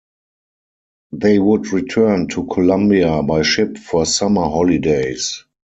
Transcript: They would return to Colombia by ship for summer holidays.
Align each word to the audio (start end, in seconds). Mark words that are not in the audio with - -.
They 1.11 1.37
would 1.37 1.67
return 1.71 2.27
to 2.29 2.47
Colombia 2.47 3.21
by 3.21 3.43
ship 3.43 3.77
for 3.77 4.07
summer 4.07 4.45
holidays. 4.45 5.43